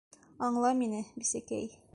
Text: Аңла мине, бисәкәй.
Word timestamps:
Аңла 0.47 0.71
мине, 0.81 1.03
бисәкәй. 1.21 1.73